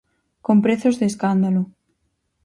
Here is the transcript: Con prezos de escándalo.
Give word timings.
Con 0.45 0.57
prezos 0.65 0.95
de 0.99 1.05
escándalo. 1.11 1.63